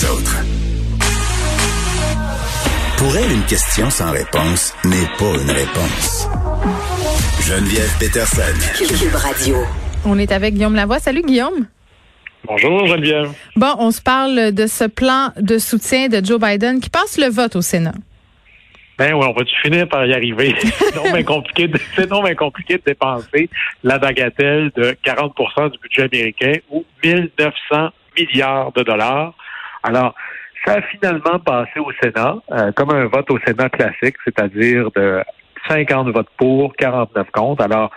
les 0.00 0.08
autres. 0.08 0.36
Pour 2.98 3.16
elle, 3.16 3.32
une 3.32 3.44
question 3.46 3.88
sans 3.90 4.12
réponse 4.12 4.74
n'est 4.84 5.08
pas 5.18 5.34
une 5.42 5.50
réponse. 5.50 6.28
Geneviève 7.42 7.98
Peterson. 7.98 8.42
Cube 8.76 9.14
Radio. 9.14 9.56
On 10.04 10.18
est 10.18 10.32
avec 10.32 10.54
Guillaume 10.54 10.74
Lavoie. 10.74 10.98
Salut 10.98 11.22
Guillaume. 11.22 11.66
Bonjour 12.44 12.86
Geneviève. 12.86 13.32
Bon, 13.56 13.74
on 13.78 13.90
se 13.90 14.00
parle 14.00 14.52
de 14.52 14.66
ce 14.66 14.84
plan 14.84 15.32
de 15.38 15.58
soutien 15.58 16.08
de 16.08 16.24
Joe 16.24 16.40
Biden 16.40 16.80
qui 16.80 16.90
passe 16.90 17.18
le 17.18 17.28
vote 17.28 17.56
au 17.56 17.62
Sénat. 17.62 17.94
Ben 18.98 19.14
oui, 19.14 19.26
on 19.26 19.32
va-tu 19.32 19.54
finir 19.62 19.88
par 19.88 20.04
y 20.04 20.12
arriver? 20.12 20.54
C'est 20.60 20.94
non 20.94 21.10
bien 21.10 21.22
compliqué, 21.22 21.68
de, 21.68 21.78
c'est 21.96 22.10
non 22.10 22.22
bien 22.22 22.34
compliqué 22.34 22.74
de 22.74 22.82
dépenser 22.84 23.48
la 23.82 23.98
bagatelle 23.98 24.70
de 24.76 24.94
40% 25.02 25.70
du 25.70 25.78
budget 25.78 26.02
américain 26.02 26.52
ou 26.70 26.84
1900 27.02 27.90
milliards 28.18 28.72
de 28.72 28.82
dollars. 28.82 29.34
Alors, 29.82 30.14
ça 30.64 30.74
a 30.74 30.82
finalement 30.82 31.38
passé 31.38 31.80
au 31.80 31.90
Sénat, 32.02 32.36
euh, 32.52 32.72
comme 32.72 32.90
un 32.90 33.06
vote 33.06 33.30
au 33.30 33.38
Sénat 33.46 33.68
classique, 33.70 34.16
c'est-à-dire 34.24 34.90
de 34.94 35.22
50 35.68 36.08
votes 36.08 36.28
pour, 36.36 36.74
49 36.76 37.30
contre. 37.32 37.62
Alors, 37.62 37.90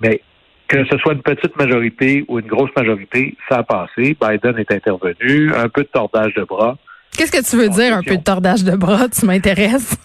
mais 0.00 0.22
que 0.68 0.84
ce 0.84 0.98
soit 0.98 1.14
une 1.14 1.22
petite 1.22 1.56
majorité 1.56 2.24
ou 2.28 2.38
une 2.38 2.46
grosse 2.46 2.70
majorité, 2.76 3.36
ça 3.48 3.58
a 3.58 3.62
passé. 3.62 4.16
Biden 4.20 4.58
est 4.58 4.70
intervenu, 4.72 5.52
un 5.54 5.68
peu 5.68 5.82
de 5.82 5.88
tordage 5.88 6.34
de 6.34 6.44
bras. 6.44 6.76
Qu'est-ce 7.16 7.32
que 7.32 7.50
tu 7.50 7.56
veux 7.56 7.68
dire, 7.68 7.94
un 7.94 8.02
peu 8.02 8.16
de 8.16 8.22
tordage 8.22 8.64
de 8.64 8.76
bras? 8.76 9.08
Tu 9.08 9.26
m'intéresses. 9.26 9.96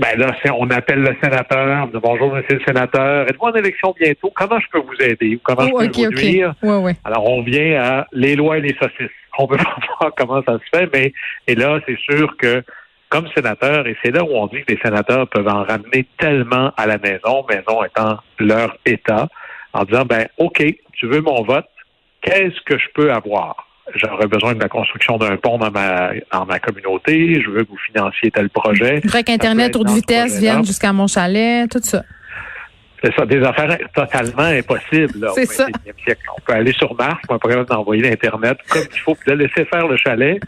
Ben 0.00 0.18
là, 0.18 0.34
on 0.58 0.70
appelle 0.70 1.00
le 1.02 1.14
sénateur, 1.22 1.84
on 1.84 1.86
dit 1.88 2.02
bonjour, 2.02 2.32
monsieur 2.32 2.54
le 2.56 2.64
sénateur, 2.66 3.28
êtes-vous 3.28 3.44
en 3.48 3.52
élection 3.52 3.94
bientôt? 4.00 4.32
Comment 4.34 4.58
je 4.58 4.66
peux 4.72 4.78
vous 4.78 4.94
aider? 4.98 5.38
Comment 5.42 5.68
Oh, 5.70 5.80
je 5.82 5.86
ok, 5.88 6.14
peux 6.14 6.46
vous? 6.62 6.68
Ouais, 6.70 6.82
ouais. 6.84 6.96
Alors, 7.04 7.28
on 7.28 7.42
vient 7.42 7.82
à 7.82 8.06
les 8.12 8.34
lois 8.34 8.56
et 8.56 8.62
les 8.62 8.74
saucisses. 8.80 9.10
On 9.38 9.44
veut 9.44 9.56
pas 9.58 9.76
voir 10.00 10.12
comment 10.16 10.42
ça 10.42 10.54
se 10.58 10.78
fait, 10.78 10.88
mais 10.94 11.12
et 11.46 11.54
là, 11.54 11.80
c'est 11.86 11.98
sûr 11.98 12.34
que 12.38 12.62
comme 13.10 13.26
sénateur, 13.36 13.86
et 13.86 13.96
c'est 14.02 14.10
là 14.10 14.24
où 14.24 14.30
on 14.32 14.46
dit 14.46 14.64
que 14.64 14.72
les 14.72 14.80
sénateurs 14.82 15.28
peuvent 15.28 15.48
en 15.48 15.64
ramener 15.64 16.06
tellement 16.18 16.72
à 16.78 16.86
la 16.86 16.96
maison, 16.96 17.44
maison 17.46 17.84
étant 17.84 18.20
leur 18.38 18.74
État, 18.86 19.28
en 19.74 19.84
disant, 19.84 20.04
ben, 20.06 20.26
OK, 20.38 20.64
tu 20.94 21.06
veux 21.08 21.20
mon 21.20 21.42
vote, 21.42 21.66
qu'est-ce 22.22 22.58
que 22.64 22.78
je 22.78 22.86
peux 22.94 23.12
avoir? 23.12 23.66
J'aurais 23.94 24.26
besoin 24.26 24.54
de 24.54 24.60
la 24.60 24.68
construction 24.68 25.18
d'un 25.18 25.36
pont 25.36 25.58
dans 25.58 25.70
ma, 25.70 26.10
dans 26.32 26.46
ma 26.46 26.58
communauté, 26.58 27.40
je 27.40 27.50
veux 27.50 27.64
que 27.64 27.70
vous 27.70 27.78
financiez 27.92 28.30
tel 28.30 28.48
projet. 28.50 28.96
Je 28.96 29.02
voudrais 29.02 29.24
qu'Internet 29.24 29.76
haute 29.76 29.90
vitesse 29.90 30.38
vienne 30.38 30.64
jusqu'à 30.64 30.92
mon 30.92 31.06
chalet, 31.06 31.70
tout 31.70 31.80
ça. 31.82 32.02
C'est 33.02 33.14
ça, 33.14 33.24
des 33.24 33.42
affaires 33.42 33.78
totalement 33.94 34.42
impossibles. 34.42 35.28
C'est 35.34 35.46
ça. 35.46 35.66
21e 35.66 36.04
siècle. 36.04 36.22
On 36.36 36.40
peut 36.42 36.52
aller 36.52 36.72
sur 36.72 36.94
Mars, 36.94 37.20
on 37.28 37.38
peut 37.38 37.64
d'envoyer 37.64 38.02
l'Internet 38.02 38.58
comme 38.68 38.82
il 38.92 38.98
faut, 38.98 39.14
puis 39.14 39.32
de 39.32 39.38
laisser 39.38 39.64
faire 39.64 39.86
le 39.86 39.96
chalet. 39.96 40.38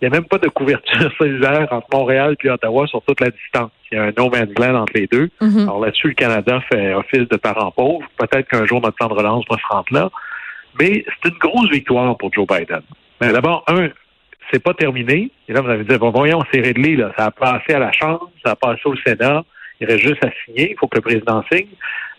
Il 0.00 0.08
n'y 0.08 0.14
a 0.14 0.20
même 0.20 0.28
pas 0.28 0.38
de 0.38 0.48
couverture 0.48 1.10
cellulaire 1.18 1.66
entre 1.72 1.88
Montréal 1.92 2.36
et 2.42 2.50
Ottawa 2.50 2.86
sur 2.86 3.02
toute 3.02 3.20
la 3.20 3.30
distance. 3.30 3.70
Il 3.90 3.98
y 3.98 4.00
a 4.00 4.04
un 4.04 4.12
no 4.16 4.30
man's 4.30 4.56
land 4.56 4.76
entre 4.76 4.92
les 4.94 5.08
deux. 5.08 5.28
Mhm. 5.40 5.62
Alors 5.62 5.80
là-dessus, 5.80 6.08
le 6.08 6.14
Canada 6.14 6.60
fait 6.70 6.94
office 6.94 7.28
de 7.28 7.36
parent 7.36 7.72
pauvre. 7.72 8.06
Peut-être 8.16 8.48
qu'un 8.48 8.64
jour, 8.64 8.80
notre 8.80 8.96
plan 8.96 9.08
de 9.08 9.14
relance 9.14 9.44
va 9.50 9.56
se 9.56 9.66
rendre 9.74 9.86
là. 9.90 10.10
Mais 10.80 11.04
c'est 11.06 11.30
une 11.30 11.38
grosse 11.38 11.70
victoire 11.70 12.16
pour 12.16 12.32
Joe 12.32 12.46
Biden. 12.46 12.82
D'abord, 13.20 13.64
un, 13.66 13.88
c'est 14.52 14.62
pas 14.62 14.74
terminé. 14.74 15.30
Et 15.48 15.52
là, 15.52 15.60
vous 15.60 15.70
avez 15.70 15.84
dit, 15.84 15.96
bon, 15.98 16.10
voyons, 16.10 16.42
c'est 16.52 16.60
réglé, 16.60 16.96
là. 16.96 17.12
Ça 17.18 17.26
a 17.26 17.30
passé 17.30 17.74
à 17.74 17.78
la 17.78 17.92
Chambre, 17.92 18.30
ça 18.44 18.52
a 18.52 18.56
passé 18.56 18.82
au 18.84 18.96
Sénat. 18.96 19.44
Il 19.80 19.86
reste 19.86 20.02
juste 20.02 20.24
à 20.24 20.30
signer. 20.44 20.72
Il 20.72 20.76
faut 20.78 20.88
que 20.88 20.96
le 20.96 21.02
président 21.02 21.44
signe. 21.50 21.68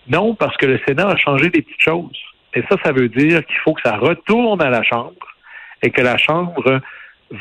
Non, 0.07 0.35
parce 0.35 0.55
que 0.57 0.65
le 0.65 0.79
Sénat 0.87 1.07
a 1.07 1.17
changé 1.17 1.49
des 1.49 1.61
petites 1.61 1.81
choses. 1.81 2.17
Et 2.53 2.63
ça, 2.69 2.77
ça 2.83 2.91
veut 2.91 3.09
dire 3.09 3.45
qu'il 3.45 3.57
faut 3.63 3.73
que 3.73 3.81
ça 3.83 3.97
retourne 3.97 4.61
à 4.61 4.69
la 4.69 4.83
Chambre 4.83 5.13
et 5.83 5.91
que 5.91 6.01
la 6.01 6.17
Chambre 6.17 6.81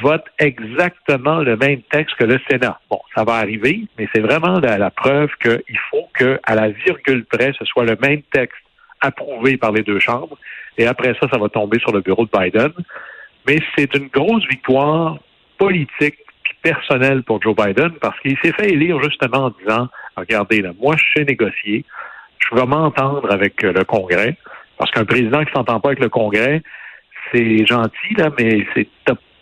vote 0.03 0.25
exactement 0.39 1.39
le 1.39 1.57
même 1.57 1.81
texte 1.83 2.15
que 2.17 2.25
le 2.25 2.39
Sénat. 2.51 2.79
Bon, 2.91 3.01
ça 3.15 3.25
va 3.25 3.35
arriver, 3.35 3.85
mais 3.97 4.07
c'est 4.15 4.21
vraiment 4.21 4.59
la, 4.59 4.77
la 4.77 4.91
preuve 4.91 5.31
qu'il 5.41 5.79
faut 5.91 6.09
que, 6.15 6.39
à 6.45 6.55
la 6.55 6.69
virgule 6.69 7.25
près, 7.25 7.53
ce 7.59 7.65
soit 7.65 7.85
le 7.85 7.97
même 8.01 8.23
texte 8.33 8.59
approuvé 9.01 9.57
par 9.57 9.73
les 9.73 9.83
deux 9.83 10.01
chambres. 10.01 10.39
Et 10.77 10.87
après 10.87 11.15
ça, 11.21 11.29
ça 11.33 11.39
va 11.39 11.49
tomber 11.49 11.79
sur 11.79 11.93
le 11.93 12.01
bureau 12.01 12.27
de 12.27 12.31
Biden. 12.37 12.73
Mais 13.47 13.59
c'est 13.77 13.95
une 13.95 14.09
grosse 14.09 14.47
victoire 14.49 15.19
politique 15.57 16.19
personnelle 16.63 17.23
pour 17.23 17.41
Joe 17.43 17.55
Biden 17.55 17.93
parce 18.01 18.19
qu'il 18.21 18.37
s'est 18.43 18.53
fait 18.53 18.71
élire 18.71 19.01
justement 19.03 19.47
en 19.47 19.51
disant, 19.51 19.89
regardez, 20.17 20.63
là, 20.63 20.73
moi, 20.81 20.97
je 20.97 21.05
sais 21.17 21.25
négocier, 21.25 21.85
je 22.39 22.55
vais 22.55 22.67
m'entendre 22.67 23.31
avec 23.31 23.63
euh, 23.65 23.73
le 23.73 23.85
Congrès, 23.85 24.37
parce 24.77 24.91
qu'un 24.91 25.05
président 25.05 25.45
qui 25.45 25.53
s'entend 25.53 25.81
pas 25.81 25.91
avec 25.91 26.01
le 26.01 26.09
Congrès, 26.09 26.63
c'est 27.33 27.67
gentil, 27.67 28.15
là, 28.17 28.31
mais 28.39 28.67
c'est 28.75 28.89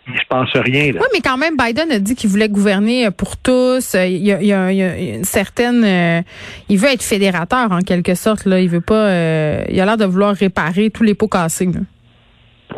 il 0.09 0.19
se 0.19 0.25
passe 0.29 0.51
rien. 0.55 0.93
Là. 0.93 1.01
Oui, 1.01 1.07
mais 1.13 1.21
quand 1.21 1.37
même, 1.37 1.57
Biden 1.57 1.91
a 1.91 1.99
dit 1.99 2.15
qu'il 2.15 2.31
voulait 2.31 2.49
gouverner 2.49 3.11
pour 3.11 3.37
tous. 3.37 3.95
Euh, 3.95 4.07
Il 4.07 4.25
y 4.27 4.33
a, 4.33 4.41
il 4.41 4.47
y 4.47 4.53
a- 4.53 4.71
il 4.73 4.79
y 4.79 4.83
a 4.83 4.97
une 5.17 5.25
certaine... 5.25 5.83
euh, 5.85 6.23
il 6.69 6.79
veut 6.79 6.89
être 6.89 7.03
fédérateur, 7.03 7.73
en 7.73 7.81
quelque 7.81 8.15
sorte. 8.15 8.45
Là. 8.45 8.61
Il 8.61 8.69
veut 8.69 8.81
pas... 8.81 9.09
euh, 9.09 9.65
il 9.69 9.81
a 9.81 9.85
l'air 9.85 9.97
de 9.97 10.05
vouloir 10.05 10.35
réparer 10.35 10.91
tous 10.91 11.03
les 11.03 11.15
pots 11.15 11.29
cassés. 11.29 11.67
là. 11.67 11.81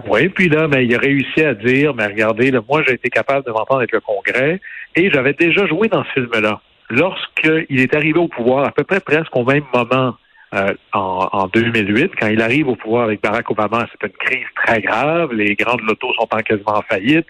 Oui, 0.09 0.29
puis 0.29 0.49
là, 0.49 0.69
ben, 0.69 0.81
il 0.81 0.95
a 0.95 0.99
réussi 0.99 1.43
à 1.43 1.55
dire, 1.55 1.95
mais 1.95 2.07
regardez, 2.07 2.51
là, 2.51 2.61
moi, 2.69 2.83
j'ai 2.87 2.95
été 2.95 3.09
capable 3.11 3.45
de 3.47 3.51
m'entendre 3.51 3.81
avec 3.81 3.93
le 3.93 4.01
Congrès 4.01 4.61
et 4.97 5.11
j'avais 5.11 5.33
déjà 5.33 5.67
joué 5.67 5.89
dans 5.89 6.05
ce 6.05 6.11
film-là. 6.21 6.61
Lorsqu'il 6.91 7.81
est 7.81 7.95
arrivé 7.95 8.19
au 8.19 8.29
pouvoir, 8.29 8.67
à 8.67 8.71
peu 8.73 8.85
près 8.85 9.01
presque 9.01 9.35
au 9.37 9.45
même 9.45 9.65
moment 9.75 10.15
euh, 10.55 10.73
en, 10.93 11.29
en 11.31 11.47
2008, 11.49 12.13
quand 12.19 12.29
il 12.29 12.41
arrive 12.41 12.69
au 12.69 12.77
pouvoir 12.77 13.05
avec 13.05 13.23
Barack 13.23 13.51
Obama, 13.51 13.87
c'est 13.93 14.07
une 14.07 14.15
crise 14.15 14.47
très 14.65 14.81
grave, 14.81 15.33
les 15.33 15.55
grandes 15.55 15.83
lotos 15.83 16.13
sont 16.15 16.29
en 16.31 16.39
quasiment 16.39 16.79
en 16.79 16.83
faillite, 16.83 17.27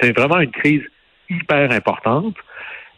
c'est 0.00 0.16
vraiment 0.16 0.38
une 0.38 0.52
crise 0.52 0.82
hyper 1.28 1.70
importante. 1.72 2.36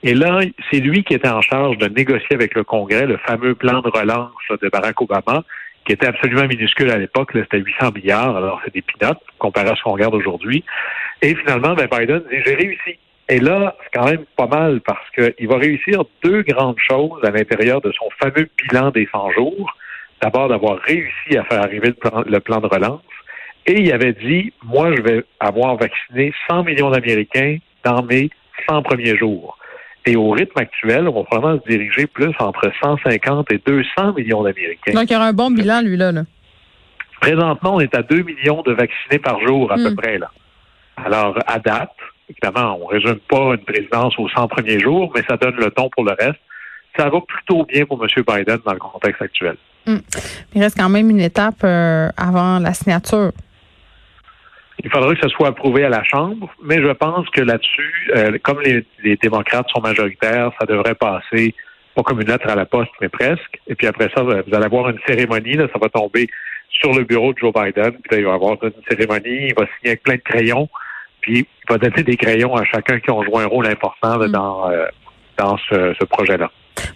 Et 0.02 0.14
là, 0.14 0.40
c'est 0.70 0.80
lui 0.80 1.04
qui 1.04 1.14
était 1.14 1.28
en 1.28 1.42
charge 1.42 1.78
de 1.78 1.86
négocier 1.86 2.34
avec 2.34 2.54
le 2.54 2.64
Congrès 2.64 3.06
le 3.06 3.18
fameux 3.18 3.54
plan 3.54 3.80
de 3.80 3.88
relance 3.88 4.32
de 4.50 4.68
Barack 4.68 5.00
Obama, 5.00 5.44
qui 5.86 5.92
était 5.92 6.06
absolument 6.06 6.46
minuscule 6.46 6.90
à 6.90 6.98
l'époque. 6.98 7.30
C'était 7.34 7.58
800 7.58 7.92
milliards, 7.94 8.36
alors 8.36 8.60
c'est 8.64 8.74
des 8.74 8.82
peanuts 8.82 9.18
comparé 9.38 9.70
à 9.70 9.76
ce 9.76 9.82
qu'on 9.82 9.92
regarde 9.92 10.14
aujourd'hui. 10.14 10.64
Et 11.22 11.34
finalement, 11.36 11.74
ben, 11.74 11.88
Biden 11.90 12.22
dit, 12.30 12.38
j'ai 12.44 12.54
réussi. 12.54 12.98
Et 13.28 13.38
là, 13.38 13.74
c'est 13.82 13.98
quand 13.98 14.06
même 14.06 14.24
pas 14.36 14.46
mal 14.46 14.80
parce 14.80 15.08
qu'il 15.14 15.48
va 15.48 15.56
réussir 15.56 16.02
deux 16.22 16.42
grandes 16.42 16.78
choses 16.78 17.20
à 17.24 17.30
l'intérieur 17.30 17.80
de 17.80 17.92
son 17.92 18.08
fameux 18.20 18.48
bilan 18.68 18.90
des 18.90 19.08
100 19.12 19.30
jours. 19.32 19.74
D'abord, 20.20 20.48
d'avoir 20.48 20.78
réussi 20.80 21.36
à 21.36 21.44
faire 21.44 21.62
arriver 21.62 21.88
le 21.88 21.94
plan, 21.94 22.22
le 22.26 22.40
plan 22.40 22.60
de 22.60 22.66
relance. 22.66 23.00
Et 23.66 23.80
il 23.80 23.92
avait 23.92 24.12
dit, 24.12 24.52
moi, 24.64 24.94
je 24.94 25.00
vais 25.02 25.24
avoir 25.40 25.76
vacciné 25.76 26.32
100 26.48 26.64
millions 26.64 26.90
d'Américains 26.90 27.58
dans 27.84 28.02
mes 28.02 28.28
100 28.68 28.82
premiers 28.82 29.16
jours. 29.16 29.56
Et 30.04 30.16
au 30.16 30.30
rythme 30.30 30.58
actuel, 30.58 31.08
on 31.08 31.12
va 31.14 31.24
probablement 31.24 31.62
se 31.64 31.68
diriger 31.68 32.06
plus 32.08 32.34
entre 32.40 32.70
150 32.82 33.52
et 33.52 33.58
200 33.64 34.14
millions 34.14 34.42
d'Américains. 34.42 34.92
Donc, 34.94 35.08
il 35.08 35.12
y 35.12 35.16
aura 35.16 35.26
un 35.26 35.32
bon 35.32 35.50
bilan, 35.52 35.80
lui, 35.82 35.96
là. 35.96 36.10
là. 36.10 36.22
Présentement, 37.20 37.76
on 37.76 37.80
est 37.80 37.94
à 37.96 38.02
2 38.02 38.22
millions 38.22 38.62
de 38.62 38.72
vaccinés 38.72 39.20
par 39.20 39.40
jour, 39.46 39.70
à 39.72 39.76
Mm. 39.76 39.84
peu 39.84 39.94
près. 39.94 40.18
là. 40.18 40.30
Alors, 40.96 41.38
à 41.46 41.58
date, 41.60 41.94
évidemment, 42.28 42.78
on 42.80 42.92
ne 42.92 43.00
résume 43.00 43.20
pas 43.28 43.54
une 43.54 43.64
présidence 43.64 44.18
aux 44.18 44.28
100 44.28 44.48
premiers 44.48 44.80
jours, 44.80 45.12
mais 45.14 45.22
ça 45.28 45.36
donne 45.36 45.56
le 45.56 45.70
ton 45.70 45.88
pour 45.90 46.04
le 46.04 46.12
reste. 46.18 46.40
Ça 46.96 47.08
va 47.08 47.20
plutôt 47.20 47.64
bien 47.64 47.84
pour 47.86 48.02
M. 48.02 48.08
Biden 48.26 48.58
dans 48.64 48.72
le 48.72 48.78
contexte 48.78 49.22
actuel. 49.22 49.56
Il 49.86 50.62
reste 50.62 50.76
quand 50.78 50.88
même 50.88 51.10
une 51.10 51.20
étape 51.20 51.64
euh, 51.64 52.08
avant 52.16 52.58
la 52.58 52.72
signature. 52.74 53.32
Il 54.84 54.90
faudrait 54.90 55.14
que 55.16 55.22
ce 55.22 55.28
soit 55.28 55.48
approuvé 55.48 55.84
à 55.84 55.88
la 55.88 56.02
Chambre, 56.02 56.52
mais 56.62 56.82
je 56.82 56.92
pense 56.92 57.28
que 57.30 57.40
là-dessus, 57.40 58.10
euh, 58.16 58.38
comme 58.42 58.60
les, 58.62 58.84
les 59.02 59.16
démocrates 59.16 59.68
sont 59.70 59.80
majoritaires, 59.80 60.50
ça 60.58 60.66
devrait 60.66 60.94
passer, 60.94 61.54
pas 61.94 62.02
comme 62.02 62.20
une 62.20 62.28
lettre 62.28 62.48
à 62.48 62.54
la 62.54 62.66
poste, 62.66 62.90
mais 63.00 63.08
presque. 63.08 63.60
Et 63.66 63.74
puis 63.74 63.86
après 63.86 64.10
ça, 64.14 64.22
vous 64.22 64.32
allez 64.32 64.64
avoir 64.64 64.88
une 64.88 64.98
cérémonie, 65.06 65.54
là, 65.54 65.66
ça 65.72 65.78
va 65.80 65.88
tomber 65.88 66.28
sur 66.70 66.92
le 66.92 67.04
bureau 67.04 67.32
de 67.32 67.38
Joe 67.38 67.52
Biden, 67.52 67.92
puis 68.02 68.10
là, 68.10 68.18
il 68.18 68.24
va 68.24 68.30
y 68.30 68.34
avoir 68.34 68.56
une 68.62 68.72
cérémonie, 68.88 69.48
il 69.48 69.54
va 69.54 69.66
signer 69.66 69.90
avec 69.90 70.02
plein 70.02 70.16
de 70.16 70.22
crayons, 70.22 70.68
puis 71.22 71.38
il 71.38 71.72
va 71.72 71.78
donner 71.78 72.02
des 72.02 72.16
crayons 72.16 72.54
à 72.54 72.64
chacun 72.64 73.00
qui 73.00 73.10
ont 73.10 73.22
joué 73.22 73.42
un 73.42 73.46
rôle 73.46 73.66
important 73.66 74.18
là, 74.18 74.28
Mm. 74.28 74.32
dans, 74.32 74.70
euh, 74.70 74.84
dans 75.38 75.56
ce, 75.68 75.94
ce 75.98 76.04
projet-là. 76.04 76.50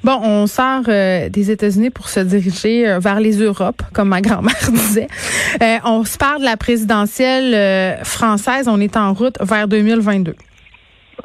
Bon, 0.05 0.19
on 0.23 0.47
sort 0.47 0.83
euh, 0.89 1.29
des 1.29 1.51
États-Unis 1.51 1.91
pour 1.91 2.09
se 2.09 2.21
diriger 2.21 2.89
euh, 2.89 2.99
vers 2.99 3.21
les 3.21 3.39
Europes, 3.43 3.83
comme 3.93 4.09
ma 4.09 4.21
grand-mère 4.27 4.71
disait. 4.71 5.09
Euh, 5.63 5.77
on 5.85 6.05
se 6.05 6.19
parle 6.19 6.41
de 6.41 6.45
la 6.45 6.57
présidentielle 6.57 7.99
française. 8.05 8.69
On 8.69 8.81
est 8.81 8.97
en 8.97 9.13
route 9.13 9.37
vers 9.41 9.69
2022. 9.69 10.35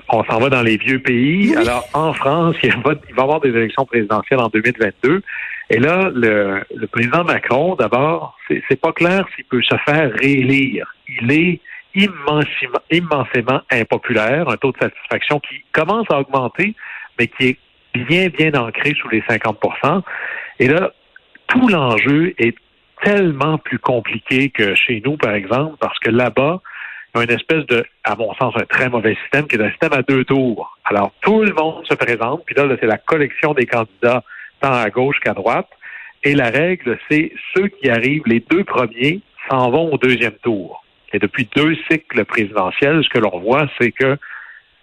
On 0.10 0.24
s'en 0.26 0.40
va 0.40 0.50
dans 0.50 0.62
les 0.62 0.78
vieux 0.78 1.00
pays. 1.00 1.56
Alors, 1.56 1.88
en 1.94 2.14
France, 2.14 2.56
il 2.64 2.72
va, 2.82 2.94
il 3.10 3.16
va 3.16 3.22
y 3.22 3.24
avoir 3.24 3.42
des 3.42 3.50
élections 3.50 3.86
présidentielles 3.86 4.40
en 4.40 4.50
2022. 4.50 5.22
Et 5.70 5.80
là, 5.80 6.10
le, 6.14 6.62
le 6.76 6.88
président 6.88 7.24
Macron, 7.24 7.76
d'abord, 7.76 8.38
c'est 8.48 8.80
pas 8.80 8.92
clair 8.92 9.26
s'il 9.36 9.46
peut 9.46 9.62
se 9.62 9.76
faire 9.86 10.12
réélire. 10.14 10.94
Il 11.22 11.32
est 11.32 11.62
immensément, 11.96 13.62
impopulaire, 13.72 14.50
un 14.50 14.58
taux 14.58 14.72
de 14.72 14.78
satisfaction 14.78 15.40
qui 15.40 15.64
commence 15.72 16.08
à 16.10 16.20
augmenter, 16.20 16.76
mais 17.20 17.28
qui 17.28 17.50
est 17.50 17.58
bien, 17.94 18.30
bien 18.30 18.54
ancré 18.54 18.94
sous 18.94 19.10
les 19.10 19.22
50% 19.22 20.02
Et 20.60 20.68
là, 20.68 20.92
tout 21.48 21.68
l'enjeu 21.68 22.34
est 22.38 22.56
tellement 23.04 23.58
plus 23.58 23.80
compliqué 23.80 24.50
que 24.50 24.76
chez 24.76 25.02
nous, 25.04 25.18
par 25.18 25.34
exemple, 25.34 25.76
parce 25.80 25.98
que 26.00 26.10
là-bas, 26.10 26.62
une 27.16 27.32
espèce 27.32 27.66
de, 27.66 27.84
à 28.04 28.16
mon 28.16 28.34
sens, 28.36 28.54
un 28.56 28.66
très 28.66 28.90
mauvais 28.90 29.16
système 29.24 29.48
qui 29.48 29.58
est 29.58 29.62
un 29.62 29.70
système 29.72 29.94
à 29.94 30.02
deux 30.02 30.24
tours. 30.24 30.78
Alors, 30.86 31.12
tout 31.22 31.42
le 31.42 31.54
monde 31.54 31.86
se 31.86 31.94
présente, 31.96 32.44
puis 32.46 32.56
là, 32.56 32.66
c'est 32.80 32.88
la 32.88 32.98
collection 32.98 33.54
des 33.54 33.66
candidats 33.66 34.24
tant 34.62 34.74
à 34.74 34.90
gauche 34.90 35.20
qu'à 35.20 35.34
droite. 35.34 35.68
Et 36.24 36.36
la 36.36 36.50
règle, 36.50 36.98
c'est 37.10 37.34
ceux 37.54 37.68
qui 37.68 37.90
arrivent, 37.90 38.24
les 38.28 38.40
deux 38.40 38.64
premiers, 38.64 39.22
s'en 39.50 39.72
vont 39.72 39.92
au 39.92 39.98
deuxième 39.98 40.36
tour. 40.44 40.86
Et 41.14 41.20
depuis 41.20 41.48
deux 41.56 41.76
cycles 41.90 42.26
présidentiels, 42.26 43.04
ce 43.04 43.10
que 43.10 43.20
l'on 43.20 43.40
voit, 43.40 43.68
c'est 43.80 43.92
que 43.92 44.18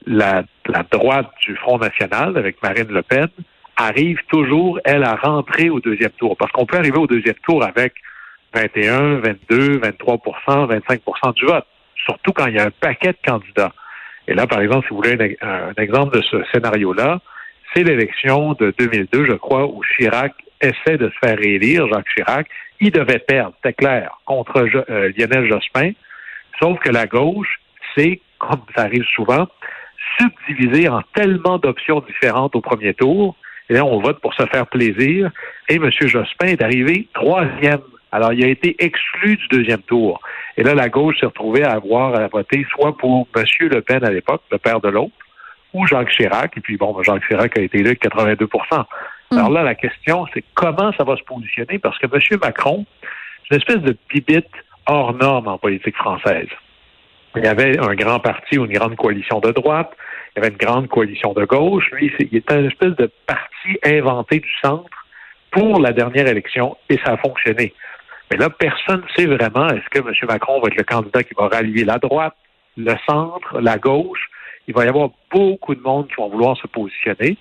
la, 0.07 0.45
la, 0.67 0.83
droite 0.91 1.31
du 1.47 1.57
Front 1.57 1.79
national, 1.79 2.37
avec 2.37 2.63
Marine 2.63 2.89
Le 2.91 3.03
Pen, 3.03 3.29
arrive 3.77 4.19
toujours, 4.29 4.81
elle, 4.85 5.05
à 5.05 5.17
rentrer 5.17 5.71
au 5.71 5.81
deuxième 5.81 6.11
tour. 6.11 6.37
Parce 6.37 6.53
qu'on 6.53 6.67
peut 6.67 6.77
arriver 6.77 6.99
au 6.99 7.07
deuxième 7.07 7.37
tour 7.47 7.65
avec 7.65 7.95
21, 8.55 9.17
22, 9.17 9.79
23% 9.79 10.81
25% 10.81 11.35
du 11.35 11.45
vote, 11.45 11.67
surtout 12.05 12.33
quand 12.33 12.47
il 12.47 12.57
y 12.57 12.59
a 12.59 12.67
un 12.67 12.71
paquet 12.71 13.13
de 13.13 13.19
candidats. 13.25 13.73
Et 14.27 14.35
là, 14.35 14.47
par 14.47 14.61
exemple, 14.61 14.87
si 14.87 14.91
vous 14.91 14.97
voulez 14.97 15.37
un, 15.41 15.73
exemple 15.79 16.17
de 16.17 16.23
ce 16.23 16.37
scénario-là, 16.53 17.21
c'est 17.75 17.83
l'élection 17.83 18.55
de 18.55 18.75
2002, 18.79 19.27
je 19.27 19.33
crois, 19.35 19.67
où 19.67 19.83
Chirac 19.97 20.33
essaie 20.61 20.99
de 20.99 21.09
se 21.09 21.27
faire 21.27 21.39
réélire, 21.39 21.87
Jacques 21.89 22.09
Chirac. 22.15 22.47
Il 22.81 22.91
devait 22.91 23.19
perdre, 23.19 23.55
c'est 23.65 23.75
clair, 23.75 24.19
contre 24.25 24.67
euh, 24.91 25.13
Lionel 25.17 25.49
Jospin. 25.49 25.93
Sauf 26.61 26.79
que 26.81 26.91
la 26.91 27.07
gauche, 27.07 27.61
c'est, 27.97 28.21
comme 28.39 28.63
ça 28.77 28.83
arrive 28.83 29.05
souvent, 29.15 29.47
subdivisé 30.19 30.89
en 30.89 31.03
tellement 31.15 31.59
d'options 31.59 32.01
différentes 32.01 32.55
au 32.57 32.61
premier 32.61 32.95
tour. 32.95 33.37
Et 33.69 33.75
là, 33.75 33.85
on 33.85 34.01
vote 34.01 34.21
pour 34.21 34.35
se 34.35 34.47
faire 34.47 34.67
plaisir. 34.67 35.31
Et 35.69 35.77
M. 35.77 35.91
Jospin 35.91 36.47
est 36.47 36.63
arrivé 36.63 37.09
troisième 37.13 37.81
alors, 38.11 38.33
il 38.33 38.43
a 38.45 38.49
été 38.49 38.75
exclu 38.79 39.37
du 39.37 39.49
deuxième 39.49 39.83
tour. 39.83 40.21
Et 40.57 40.63
là, 40.63 40.75
la 40.75 40.89
gauche 40.89 41.19
s'est 41.21 41.27
retrouvée 41.27 41.65
à 41.65 41.73
avoir 41.73 42.15
à 42.15 42.27
voter 42.29 42.67
soit 42.71 42.97
pour 42.97 43.29
M. 43.37 43.45
Le 43.61 43.81
Pen 43.83 44.05
à 44.05 44.11
l'époque, 44.11 44.43
le 44.51 44.59
père 44.59 44.81
de 44.81 44.89
l'autre, 44.89 45.13
ou 45.75 45.87
Jacques 45.87 46.11
Chirac. 46.11 46.57
Et 46.57 46.61
puis, 46.61 46.77
bon, 46.77 47.03
Jacques 47.03 47.27
Chirac 47.27 47.59
a 47.59 47.63
été 47.63 47.79
élu 47.79 47.89
avec 47.89 48.01
82 48.01 48.47
mm. 48.47 49.39
Alors 49.39 49.51
là, 49.51 49.63
la 49.63 49.75
question, 49.75 50.27
c'est 50.33 50.43
comment 50.55 50.91
ça 50.97 51.05
va 51.05 51.17
se 51.17 51.23
positionner? 51.25 51.79
Parce 51.79 51.99
que 51.99 52.07
M. 52.07 52.39
Macron, 52.43 52.87
c'est 53.49 53.57
une 53.57 53.61
espèce 53.61 53.83
de 53.83 53.97
bibite 54.09 54.47
hors 54.89 55.15
norme 55.15 55.49
en 55.49 55.59
politique 55.59 55.97
française. 55.97 56.49
Il 57.37 57.45
y 57.45 57.47
avait 57.47 57.79
un 57.79 57.95
grand 57.95 58.19
parti 58.19 58.59
ou 58.59 58.65
une 58.65 58.73
grande 58.73 58.97
coalition 58.97 59.39
de 59.39 59.53
droite, 59.53 59.93
il 60.35 60.43
y 60.43 60.45
avait 60.45 60.53
une 60.53 60.59
grande 60.59 60.89
coalition 60.89 61.35
de 61.35 61.45
gauche. 61.45 61.91
Lui, 61.93 62.13
il 62.19 62.37
était 62.37 62.59
une 62.59 62.67
espèce 62.67 62.97
de 62.97 63.11
parti 63.27 63.79
inventé 63.85 64.41
du 64.41 64.51
centre 64.63 65.07
pour 65.51 65.81
la 65.81 65.93
dernière 65.93 66.27
élection 66.27 66.77
et 66.89 66.99
ça 67.05 67.13
a 67.13 67.17
fonctionné. 67.19 67.75
Mais 68.31 68.39
là, 68.39 68.51
personne 68.51 69.03
ne 69.03 69.15
sait 69.17 69.27
vraiment 69.27 69.69
est-ce 69.69 69.89
que 69.91 70.01
M. 70.01 70.13
Macron 70.29 70.61
va 70.61 70.69
être 70.69 70.77
le 70.77 70.85
candidat 70.85 71.23
qui 71.23 71.35
va 71.35 71.49
rallier 71.49 71.85
la 71.85 71.99
droite, 71.99 72.35
le 72.77 72.95
centre, 73.09 73.61
la 73.61 73.79
gauche. 73.79 74.29
Il 74.67 74.75
va 74.75 74.85
y 74.85 74.89
avoir 74.89 75.11
beaucoup 75.33 75.75
de 75.75 75.81
monde 75.81 76.09
qui 76.09 76.15
vont 76.17 76.29
vouloir 76.29 76.57
se 76.57 76.67
positionner. 76.67 77.39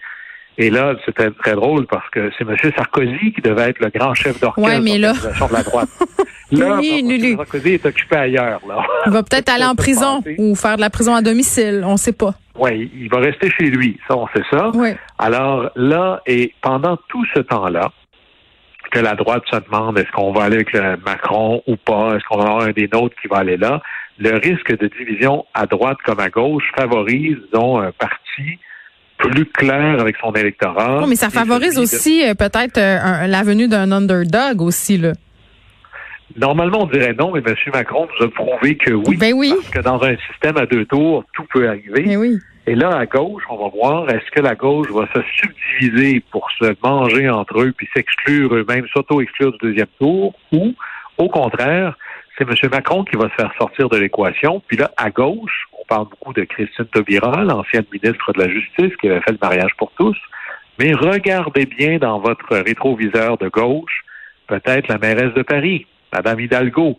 Et 0.60 0.70
là, 0.72 0.96
c'était 1.06 1.30
très 1.32 1.54
drôle 1.54 1.86
parce 1.86 2.10
que 2.10 2.32
c'est 2.38 2.44
M. 2.44 2.56
Sarkozy 2.76 3.32
qui 3.34 3.42
devait 3.42 3.70
être 3.70 3.80
le 3.80 3.90
grand 3.90 4.14
chef 4.16 4.40
d'orchestre 4.40 4.82
de 4.82 5.54
la 5.54 5.64
droite. 5.64 5.90
Là, 6.52 6.80
M. 6.82 7.36
Sarkozy 7.36 7.74
est 7.74 7.86
occupé 7.86 8.16
ailleurs. 8.16 8.62
Là. 8.68 8.82
Il 9.06 9.12
va 9.12 9.22
peut-être 9.22 9.50
aller 9.54 9.66
en 9.66 9.76
prison 9.76 10.24
ou 10.38 10.56
faire 10.56 10.78
de 10.78 10.82
la 10.82 10.90
prison 10.90 11.14
à 11.14 11.22
domicile, 11.22 11.84
on 11.86 11.94
ne 11.94 11.98
sait 11.98 12.14
pas. 12.14 12.34
Oui, 12.58 12.90
il 12.96 13.10
va 13.10 13.20
rester 13.20 13.52
chez 13.52 13.66
lui, 13.66 14.00
ça, 14.08 14.18
on 14.18 14.28
sait 14.28 14.44
ça. 14.50 14.72
Oui. 14.74 14.94
Alors 15.20 15.70
là, 15.76 16.22
et 16.26 16.54
pendant 16.62 16.98
tout 17.10 17.26
ce 17.36 17.42
temps-là, 17.42 17.92
que 18.92 19.00
la 19.00 19.16
droite 19.16 19.44
se 19.52 19.58
demande 19.60 20.00
est-ce 20.00 20.12
qu'on 20.12 20.32
va 20.32 20.46
aller 20.46 20.56
avec 20.56 20.74
le 20.74 20.98
Macron 21.06 21.62
ou 21.68 21.76
pas, 21.76 22.16
est-ce 22.16 22.24
qu'on 22.30 22.38
va 22.38 22.46
avoir 22.46 22.62
un 22.64 22.72
des 22.72 22.90
nôtres 22.92 23.16
qui 23.22 23.28
va 23.28 23.40
aller 23.40 23.58
là, 23.58 23.82
le 24.18 24.38
risque 24.38 24.76
de 24.76 24.88
division 24.88 25.46
à 25.54 25.66
droite 25.66 25.98
comme 26.06 26.20
à 26.20 26.30
gauche 26.30 26.64
favorise, 26.76 27.38
disons, 27.52 27.80
un 27.80 27.92
parti 27.92 28.58
plus 29.18 29.46
clair 29.46 30.00
avec 30.00 30.16
son 30.18 30.32
électorat. 30.34 31.06
mais 31.08 31.16
ça 31.16 31.30
favorise 31.30 31.78
aussi 31.78 32.24
euh, 32.24 32.34
peut-être 32.34 32.78
euh, 32.78 33.28
la 33.28 33.44
venue 33.44 33.68
d'un 33.68 33.92
underdog 33.92 34.62
aussi, 34.62 34.98
là. 34.98 35.14
Normalement, 36.36 36.84
on 36.84 36.86
dirait 36.86 37.14
non, 37.14 37.32
mais 37.32 37.42
M. 37.46 37.56
Macron 37.74 38.08
nous 38.20 38.26
a 38.26 38.30
prouvé 38.30 38.76
que 38.76 38.92
oui. 38.92 39.18
Ben 39.18 39.34
oui. 39.34 39.54
Parce 39.56 39.70
que 39.70 39.80
dans 39.80 40.04
un 40.04 40.16
système 40.30 40.58
à 40.58 40.66
deux 40.66 40.86
tours, 40.86 41.24
tout 41.34 41.46
peut 41.52 41.68
arriver. 41.68 42.04
Ben 42.04 42.18
oui. 42.18 42.38
Et 42.68 42.76
là, 42.76 42.90
à 42.96 43.06
gauche, 43.06 43.44
on 43.50 43.56
va 43.56 43.70
voir, 43.70 44.10
est-ce 44.10 44.30
que 44.32 44.42
la 44.42 44.54
gauche 44.54 44.90
va 44.92 45.08
se 45.14 45.22
subdiviser 45.40 46.22
pour 46.32 46.48
se 46.60 46.76
manger 46.84 47.30
entre 47.30 47.62
eux 47.62 47.74
puis 47.76 47.88
s'exclure 47.96 48.54
eux-mêmes, 48.54 48.86
s'auto-exclure 48.94 49.54
du 49.54 49.58
deuxième 49.70 49.88
tour, 50.00 50.36
ou, 50.52 50.74
au 51.18 51.30
contraire, 51.30 51.98
c'est 52.38 52.48
M. 52.48 52.70
Macron 52.72 53.04
qui 53.04 53.16
va 53.16 53.30
se 53.30 53.36
faire 53.36 53.52
sortir 53.58 53.90
de 53.90 53.98
l'équation. 53.98 54.62
Puis 54.68 54.78
là, 54.78 54.92
à 54.98 55.10
gauche, 55.10 55.68
on 55.74 55.86
parle 55.86 56.08
beaucoup 56.10 56.34
de 56.34 56.44
Christine 56.44 56.86
Taubira, 56.86 57.44
l'ancienne 57.44 57.86
ministre 57.92 58.32
de 58.34 58.40
la 58.40 58.50
Justice, 58.50 58.96
qui 59.00 59.10
avait 59.10 59.22
fait 59.22 59.32
le 59.32 59.40
mariage 59.42 59.72
pour 59.78 59.92
tous. 59.94 60.18
Mais 60.80 60.94
regardez 60.94 61.66
bien 61.66 61.98
dans 61.98 62.20
votre 62.20 62.56
rétroviseur 62.56 63.38
de 63.38 63.48
gauche, 63.50 64.04
peut-être 64.48 64.88
la 64.88 65.00
mairesse 65.00 65.34
de 65.34 65.42
Paris, 65.42 65.88
Madame 66.14 66.40
Hidalgo, 66.40 66.98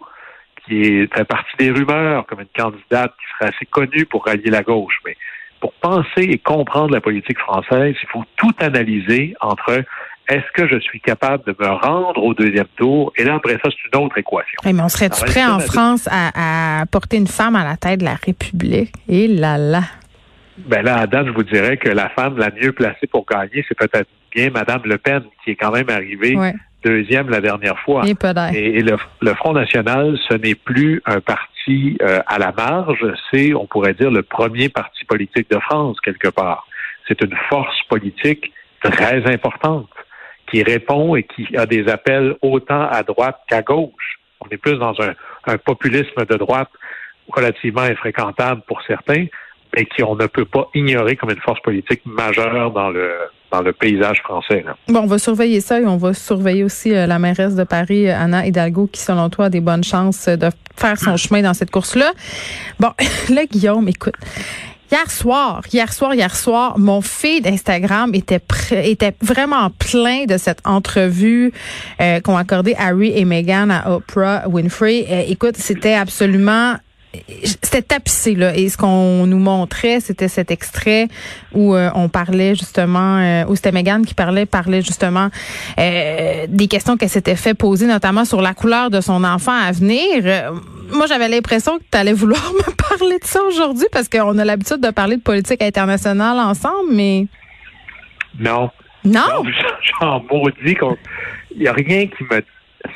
qui 0.67 1.07
fait 1.07 1.25
partie 1.25 1.57
des 1.59 1.71
rumeurs 1.71 2.27
comme 2.27 2.41
une 2.41 2.47
candidate 2.57 3.15
qui 3.19 3.27
serait 3.39 3.55
assez 3.55 3.67
connue 3.67 4.07
pour 4.07 4.25
rallier 4.25 4.51
la 4.51 4.63
gauche. 4.63 4.99
Mais 5.07 5.17
pour 5.61 5.73
penser 5.75 6.23
et 6.23 6.39
comprendre 6.39 6.93
la 6.93 7.01
politique 7.01 7.39
française, 7.39 7.95
il 8.03 8.09
faut 8.09 8.25
tout 8.37 8.55
analyser 8.59 9.35
entre 9.41 9.85
est-ce 10.29 10.45
que 10.53 10.69
je 10.69 10.79
suis 10.81 11.01
capable 11.01 11.45
de 11.45 11.57
me 11.59 11.69
rendre 11.69 12.23
au 12.23 12.35
deuxième 12.35 12.67
tour? 12.77 13.13
Et 13.17 13.25
là, 13.25 13.37
après 13.37 13.55
ça, 13.55 13.71
c'est 13.71 13.99
une 13.99 14.05
autre 14.05 14.19
équation. 14.19 14.61
mais 14.65 14.81
on 14.81 14.89
serait-tu 14.89 15.25
prêt 15.25 15.45
en 15.45 15.59
France 15.59 16.09
à, 16.11 16.85
porter 16.91 17.17
une 17.17 17.27
femme 17.27 17.57
à 17.57 17.65
la 17.65 17.77
tête 17.77 18.01
de 18.01 18.05
la 18.05 18.15
République? 18.15 18.93
Et 19.09 19.27
là 19.27 19.57
là. 19.57 19.83
Ben 20.59 20.83
là, 20.83 20.99
à 20.99 21.07
date, 21.07 21.27
je 21.27 21.31
vous 21.31 21.45
dirais 21.45 21.77
que 21.77 21.89
la 21.89 22.09
femme 22.11 22.37
la 22.37 22.51
mieux 22.51 22.73
placée 22.73 23.07
pour 23.07 23.25
gagner, 23.25 23.65
c'est 23.69 23.79
peut-être 23.79 24.09
bien 24.35 24.51
Madame 24.51 24.83
Le 24.85 24.99
Pen, 24.99 25.23
qui 25.45 25.53
est 25.53 25.57
quand 25.57 25.71
même 25.71 25.89
arrivée 25.89 26.37
deuxième 26.85 27.29
la 27.29 27.41
dernière 27.41 27.79
fois. 27.81 28.05
Et, 28.07 28.79
et 28.79 28.83
le, 28.83 28.97
le, 29.21 29.35
Front 29.35 29.53
National, 29.53 30.17
ce 30.29 30.35
n'est 30.35 30.55
plus 30.55 31.03
un 31.07 31.21
parti 31.21 31.97
euh, 32.03 32.21
à 32.27 32.39
la 32.39 32.53
marge, 32.53 33.05
c'est, 33.31 33.53
on 33.55 33.67
pourrait 33.67 33.95
dire, 33.95 34.11
le 34.11 34.23
premier 34.23 34.69
parti 34.69 35.05
politique 35.05 35.51
de 35.51 35.59
France, 35.59 35.99
quelque 36.01 36.29
part. 36.29 36.67
C'est 37.07 37.21
une 37.23 37.35
force 37.49 37.77
politique 37.89 38.53
très 38.81 39.27
importante 39.33 39.89
qui 40.51 40.63
répond 40.63 41.17
et 41.17 41.25
qui 41.25 41.57
a 41.57 41.67
des 41.67 41.89
appels 41.89 42.37
autant 42.43 42.89
à 42.89 43.03
droite 43.03 43.41
qu'à 43.49 43.63
gauche. 43.63 44.19
On 44.41 44.49
est 44.51 44.57
plus 44.57 44.77
dans 44.79 44.95
un, 45.01 45.15
un 45.47 45.59
populisme 45.59 46.25
de 46.25 46.37
droite 46.37 46.71
relativement 47.29 47.83
infréquentable 47.83 48.63
pour 48.67 48.81
certains, 48.87 49.27
mais 49.77 49.85
qui 49.85 50.03
on 50.03 50.17
ne 50.17 50.27
peut 50.27 50.45
pas 50.45 50.69
ignorer 50.75 51.17
comme 51.17 51.31
une 51.31 51.41
force 51.41 51.61
politique 51.61 52.03
majeure 52.07 52.71
dans 52.71 52.91
le 52.91 53.13
dans 53.51 53.63
le 53.63 53.73
paysage 53.73 54.21
français. 54.21 54.65
Bon, 54.89 55.01
on 55.01 55.07
va 55.07 55.19
surveiller 55.19 55.61
ça 55.61 55.81
et 55.81 55.87
on 55.87 55.97
va 55.97 56.13
surveiller 56.13 56.65
aussi 56.65 56.95
euh, 56.95 57.07
la 57.07 57.19
mairesse 57.19 57.55
de 57.55 57.65
Paris, 57.65 58.11
Anna 58.11 58.47
Hidalgo, 58.47 58.89
qui, 58.93 59.01
selon 59.01 59.31
toi, 59.31 59.47
a 59.47 59.49
des 59.49 59.61
bonnes 59.61 59.85
chances 59.85 60.29
de 60.29 60.51
faire 60.77 60.99
son 60.99 61.17
chemin 61.17 61.43
dans 61.43 61.55
cette 61.55 61.71
course-là. 61.71 62.13
Bon, 62.79 62.91
là, 63.31 63.47
Guillaume, 63.47 63.89
écoute. 63.89 64.15
Hier 64.91 65.11
soir, 65.11 65.63
hier 65.71 65.93
soir, 65.93 66.15
hier 66.15 66.35
soir, 66.35 66.79
mon 66.79 67.03
feed 67.03 67.47
Instagram 67.47 68.15
était 68.15 68.41
était 68.71 69.15
vraiment 69.21 69.69
plein 69.71 70.25
de 70.25 70.39
cette 70.39 70.61
entrevue 70.65 71.53
euh, 72.01 72.21
qu'ont 72.21 72.39
accordé 72.39 72.75
Harry 72.79 73.13
et 73.15 73.27
Meghan 73.27 73.69
à 73.69 73.91
Oprah 73.91 74.49
Winfrey. 74.49 75.07
Euh, 75.11 75.25
écoute, 75.29 75.57
c'était 75.59 75.93
absolument 75.93 76.77
c'était 77.63 77.83
tapissé 77.83 78.35
là 78.35 78.55
et 78.55 78.69
ce 78.69 78.77
qu'on 78.77 79.27
nous 79.27 79.39
montrait 79.39 80.01
c'était 80.01 80.29
cet 80.29 80.51
extrait 80.51 81.09
où 81.55 81.75
euh, 81.75 81.91
on 81.95 82.09
parlait 82.09 82.55
justement 82.55 83.19
euh, 83.19 83.45
où 83.49 83.57
c'était 83.57 83.73
Megan 83.73 84.05
qui 84.05 84.13
parlait 84.13 84.45
parlait 84.45 84.83
justement 84.83 85.29
euh, 85.79 86.47
des 86.49 86.69
questions 86.69 86.97
qu'elle 86.97 87.09
s'était 87.09 87.37
fait 87.37 87.55
poser 87.55 87.87
notamment 87.87 88.25
sur 88.25 88.43
la 88.43 88.53
couleur 88.53 88.91
de 88.91 89.01
son 89.01 89.25
enfant 89.25 89.59
à 89.59 89.73
venir 89.73 90.53
moi 90.93 91.07
j'avais 91.07 91.29
l'impression 91.29 91.79
que 91.79 91.85
tu 91.91 91.99
allais 91.99 92.13
vouloir 92.13 92.43
me 92.53 92.75
parler 92.75 93.19
de 93.19 93.25
ça 93.25 93.43
aujourd'hui 93.43 93.87
parce 93.93 94.09
qu'on 94.09 94.39
a 94.39 94.45
l'habitude 94.45 94.81
de 94.81 94.91
parler 94.91 95.17
de 95.17 95.23
politique 95.23 95.63
internationale 95.63 96.39
ensemble 96.39 96.93
mais 96.93 97.27
non 98.39 98.71
non, 99.05 99.45
j'en 100.01 100.23
maudis 100.31 100.77
il 101.55 101.63
y 101.63 101.69
a 101.69 101.73
rien 101.73 102.07
qui 102.07 102.25
me 102.25 102.43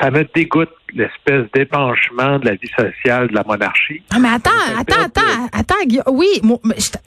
ça 0.00 0.11
me 0.11 0.26
dégoûte 0.34 0.70
l'espèce 0.94 1.46
d'épanchement 1.54 2.38
de 2.38 2.46
la 2.46 2.54
vie 2.54 2.70
sociale 2.76 3.28
de 3.28 3.34
la 3.34 3.42
monarchie. 3.44 4.02
Ah, 4.12 4.18
mais 4.18 4.28
attends, 4.28 4.50
attends, 4.78 5.02
attends, 5.04 5.49
attends, 5.52 6.11
oui, 6.12 6.28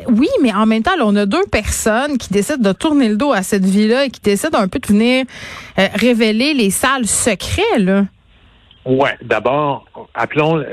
oui, 0.08 0.28
mais 0.42 0.54
en 0.54 0.66
même 0.66 0.84
temps, 0.84 0.92
on 1.02 1.16
a 1.16 1.26
deux 1.26 1.46
personnes 1.52 2.18
qui 2.18 2.34
décident 2.34 2.70
de 2.70 2.74
tourner 2.74 3.10
le 3.10 3.16
dos 3.16 3.32
à 3.32 3.44
cette 3.44 3.66
vie-là 3.66 4.06
et 4.06 4.10
qui 4.10 4.22
décident 4.22 4.60
un 4.60 4.68
peu 4.68 4.80
de 4.80 4.88
venir 4.88 5.26
euh, 5.78 5.88
révéler 5.94 6.54
les 6.54 6.70
salles 6.70 7.06
secrets, 7.06 7.80
là. 7.80 8.06
Ouais, 8.86 9.18
d'abord, 9.22 9.86
appelons, 10.14 10.64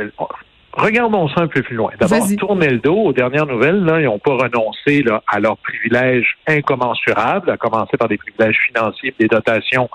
regardons 0.73 1.29
ça 1.29 1.43
un 1.43 1.49
peu 1.49 1.63
plus 1.63 1.77
loin. 1.77 1.93
D'abord, 1.99 2.27
tourner 2.39 2.69
le 2.69 2.79
dos 2.79 2.97
aux 2.97 3.13
dernières 3.13 3.47
nouvelles, 3.47 3.83
là, 3.85 4.01
ils 4.01 4.05
n'ont 4.05 4.19
pas 4.19 4.37
renoncé 4.37 5.03
là, 5.03 5.23
à 5.27 5.41
leurs 5.41 5.57
privilèges 5.59 6.37
incommensurables, 6.47 7.51
à 7.51 7.57
commencer 7.57 7.97
par 7.97 8.09
des 8.09 8.19
privilèges 8.19 8.59
financiers, 8.69 9.15
des 9.19 9.29
dotations 9.29 9.89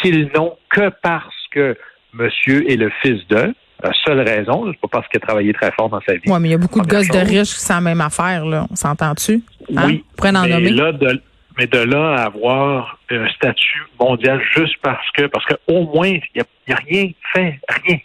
qu'ils 0.00 0.30
n'ont 0.34 0.56
que 0.70 0.90
parce 1.02 1.34
que 1.50 1.76
monsieur 2.12 2.70
est 2.70 2.76
le 2.76 2.90
fils 3.02 3.26
d'eux. 3.28 3.52
La 3.82 3.92
seule 4.06 4.20
raison, 4.20 4.72
c'est 4.72 4.80
pas 4.80 4.88
parce 4.88 5.08
qu'il 5.08 5.18
a 5.22 5.26
travaillé 5.26 5.52
très 5.52 5.70
fort 5.72 5.90
dans 5.90 6.00
sa 6.00 6.14
vie. 6.14 6.22
Oui, 6.26 6.38
mais 6.40 6.48
il 6.48 6.52
y 6.52 6.54
a 6.54 6.58
beaucoup 6.58 6.80
de 6.80 6.86
gosses 6.86 7.08
de 7.08 7.18
riches 7.18 7.54
qui 7.54 7.60
sont 7.60 7.74
la 7.74 7.80
même 7.82 8.00
affaire, 8.00 8.44
là. 8.46 8.66
On 8.70 8.76
s'entend-tu? 8.76 9.42
Hein? 9.76 9.82
Oui. 9.86 10.04
en 10.22 10.32
nommer. 10.32 10.70
Là, 10.70 10.92
de, 10.92 11.20
mais 11.56 11.66
de 11.66 11.78
là 11.78 12.16
à 12.16 12.24
avoir 12.24 12.98
un 13.10 13.28
statut 13.28 13.82
mondial 13.98 14.42
juste 14.54 14.76
parce 14.82 15.10
que, 15.12 15.26
parce 15.26 15.44
qu'au 15.46 15.82
moins, 15.94 16.08
il 16.08 16.22
n'y 16.34 16.42
a, 16.42 16.76
a, 16.76 16.80
rien 16.86 17.10
fait, 17.32 17.58
rien. 17.84 17.98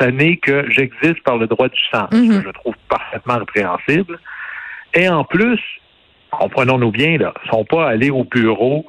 Ce 0.00 0.06
n'est 0.06 0.36
que 0.36 0.68
j'existe 0.70 1.22
par 1.22 1.36
le 1.36 1.46
droit 1.46 1.68
du 1.68 1.80
sang, 1.92 2.08
mm 2.10 2.16
-hmm. 2.16 2.28
que 2.40 2.46
je 2.48 2.52
trouve 2.60 2.74
parfaitement 2.88 3.38
répréhensible. 3.38 4.18
Et 4.94 5.08
en 5.08 5.24
plus, 5.24 5.60
comprenons-nous 6.30 6.90
bien, 6.90 7.18
là, 7.18 7.32
ne 7.44 7.50
sont 7.50 7.64
pas 7.64 7.88
allés 7.88 8.10
au 8.10 8.24
bureau 8.24 8.86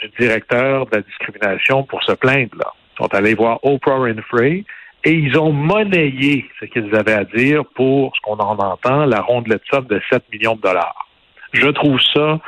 du 0.00 0.08
directeur 0.18 0.86
de 0.86 0.96
la 0.96 1.02
discrimination 1.02 1.82
pour 1.84 2.02
se 2.02 2.12
plaindre. 2.12 2.56
Là. 2.58 2.72
Ils 2.92 2.96
sont 3.02 3.14
allés 3.14 3.34
voir 3.34 3.58
Oprah 3.62 4.00
Winfrey 4.00 4.64
et 5.04 5.12
ils 5.12 5.38
ont 5.38 5.52
monnayé 5.52 6.46
ce 6.58 6.64
qu'ils 6.66 6.94
avaient 6.94 7.12
à 7.12 7.24
dire 7.24 7.64
pour 7.74 8.14
ce 8.16 8.20
qu'on 8.22 8.38
en 8.38 8.58
entend, 8.58 9.04
la 9.06 9.20
rondelette 9.20 9.62
somme 9.70 9.86
de 9.86 10.00
7 10.10 10.24
millions 10.32 10.56
de 10.56 10.62
dollars. 10.62 11.06
Je 11.52 11.68
trouve 11.68 12.00
ça 12.14 12.40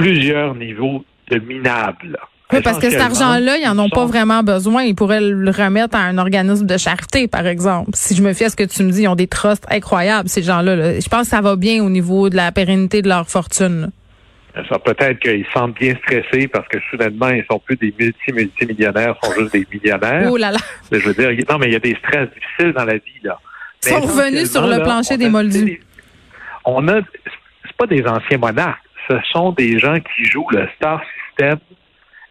plusieurs 0.00 0.54
niveaux 0.54 1.04
de 1.30 1.38
minable. 1.38 2.18
Oui, 2.52 2.60
parce 2.62 2.78
que 2.78 2.90
cet 2.90 3.00
argent-là, 3.00 3.58
ils 3.58 3.64
n'en 3.64 3.78
ont 3.84 3.88
pas 3.88 4.06
vraiment 4.06 4.42
besoin. 4.42 4.82
Ils 4.82 4.96
pourraient 4.96 5.20
le 5.20 5.50
remettre 5.50 5.96
à 5.96 6.00
un 6.00 6.18
organisme 6.18 6.66
de 6.66 6.76
charité, 6.76 7.28
par 7.28 7.46
exemple. 7.46 7.90
Si 7.94 8.16
je 8.16 8.22
me 8.22 8.32
fie 8.32 8.44
à 8.44 8.50
ce 8.50 8.56
que 8.56 8.64
tu 8.64 8.82
me 8.82 8.90
dis, 8.90 9.02
ils 9.02 9.08
ont 9.08 9.14
des 9.14 9.28
trusts 9.28 9.64
incroyables, 9.70 10.28
ces 10.28 10.42
gens-là. 10.42 10.98
Je 10.98 11.08
pense 11.08 11.22
que 11.22 11.28
ça 11.28 11.40
va 11.40 11.54
bien 11.54 11.84
au 11.84 11.90
niveau 11.90 12.28
de 12.28 12.34
la 12.34 12.50
pérennité 12.50 13.02
de 13.02 13.08
leur 13.08 13.28
fortune. 13.28 13.90
Ça 14.68 14.80
peut-être 14.80 15.20
qu'ils 15.20 15.44
se 15.44 15.52
sentent 15.52 15.78
bien 15.78 15.94
stressés 16.02 16.48
parce 16.48 16.66
que 16.66 16.78
soudainement, 16.90 17.28
ils 17.28 17.44
sont 17.48 17.60
plus 17.60 17.76
des 17.76 17.94
multi-multimillionnaires, 17.96 19.14
ils 19.22 19.26
sont 19.26 19.40
juste 19.40 19.52
des 19.52 19.66
millionnaires. 19.72 20.28
Oh 20.28 20.36
là 20.36 20.50
là. 20.50 20.58
Je 20.90 20.98
veux 20.98 21.14
dire, 21.14 21.30
non, 21.48 21.58
mais 21.58 21.66
il 21.66 21.72
y 21.74 21.76
a 21.76 21.78
des 21.78 21.96
stress 22.04 22.28
difficiles 22.34 22.72
dans 22.72 22.84
la 22.84 22.94
vie, 22.94 23.20
là. 23.22 23.38
Ils 23.84 23.90
sont 23.90 24.00
revenus 24.00 24.50
sur 24.50 24.66
le 24.66 24.78
là, 24.78 24.80
plancher 24.80 25.16
des 25.16 25.28
moldus. 25.28 25.80
On 26.64 26.86
a, 26.88 27.00
c'est 27.64 27.76
pas 27.78 27.86
des 27.86 28.04
anciens 28.04 28.38
monarques. 28.38 28.80
Ce 29.10 29.16
sont 29.32 29.50
des 29.52 29.78
gens 29.78 29.96
qui 29.96 30.24
jouent 30.24 30.48
le 30.52 30.68
star 30.76 31.02
system 31.28 31.58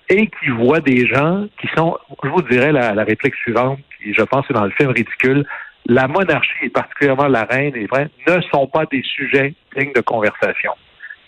et 0.10 0.28
qui 0.28 0.50
voient 0.50 0.80
des 0.80 1.06
gens 1.08 1.46
qui 1.60 1.68
sont, 1.76 1.98
je 2.24 2.30
vous 2.30 2.42
dirais 2.44 2.72
la, 2.72 2.94
la 2.94 3.04
réplique 3.04 3.36
suivante, 3.36 3.80
qui 4.02 4.14
je 4.14 4.24
pense 4.24 4.46
est 4.50 4.54
dans 4.54 4.66
le 4.66 4.72
film 4.72 4.90
ridicule, 4.90 5.46
la 5.86 6.08
monarchie 6.08 6.52
et 6.64 6.70
particulièrement 6.70 7.28
la 7.28 7.44
reine 7.44 7.76
et 7.76 7.86
vrai, 7.86 8.10
ne 8.28 8.42
sont 8.54 8.68
pas 8.68 8.86
des 8.86 9.04
sujets 9.04 9.54
dignes 9.76 9.94
de 9.94 10.02
conversation. 10.02 10.72